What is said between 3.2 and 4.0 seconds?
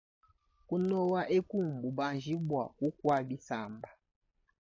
bisamba.